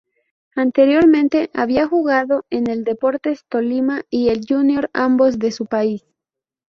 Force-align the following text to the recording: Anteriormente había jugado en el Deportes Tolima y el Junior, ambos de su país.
Anteriormente 0.55 1.51
había 1.53 1.85
jugado 1.87 2.43
en 2.49 2.67
el 2.67 2.83
Deportes 2.83 3.45
Tolima 3.47 4.01
y 4.09 4.29
el 4.29 4.43
Junior, 4.49 4.89
ambos 4.95 5.37
de 5.37 5.51
su 5.51 5.67
país. 5.67 6.03